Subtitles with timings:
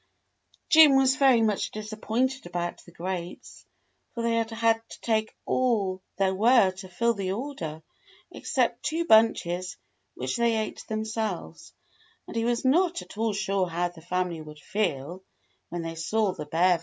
[0.67, 3.67] Jim was very much disappointed about the grapes,
[4.15, 7.83] for they had had to take all there were to fill the order,
[8.31, 9.77] except two bunches
[10.15, 11.75] which they ate themselves,
[12.25, 15.23] and he was not at all sure how the family would feel
[15.69, 16.79] when they saw the bare vines.